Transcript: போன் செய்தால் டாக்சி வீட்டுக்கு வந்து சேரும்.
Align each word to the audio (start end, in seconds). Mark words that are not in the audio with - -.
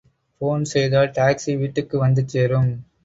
போன் 0.41 0.63
செய்தால் 0.63 1.11
டாக்சி 1.11 1.57
வீட்டுக்கு 1.57 1.97
வந்து 1.99 2.23
சேரும். 2.27 2.71